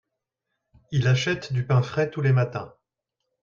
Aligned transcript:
il 0.89 1.07
achète 1.07 1.53
du 1.53 1.63
pain 1.63 1.83
frais 1.83 2.09
tous 2.09 2.21
les 2.21 2.31
matins. 2.31 2.73